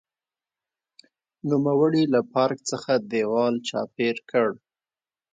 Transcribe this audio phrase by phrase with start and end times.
[1.49, 4.49] نوموړي له پارک څخه دېوال چاپېر کړ.